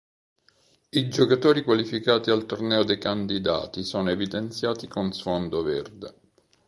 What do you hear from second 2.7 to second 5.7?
dei candidati sono evidenziati con sfondo